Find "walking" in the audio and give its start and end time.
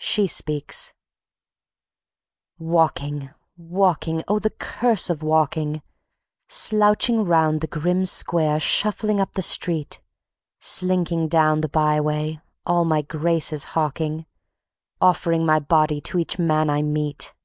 2.58-3.30, 3.56-4.24, 5.22-5.82